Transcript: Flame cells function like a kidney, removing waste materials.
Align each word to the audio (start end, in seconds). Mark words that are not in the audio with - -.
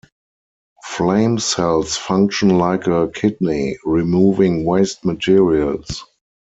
Flame 0.83 1.37
cells 1.37 1.95
function 1.95 2.57
like 2.57 2.87
a 2.87 3.07
kidney, 3.09 3.77
removing 3.85 4.65
waste 4.65 5.05
materials. 5.05 6.03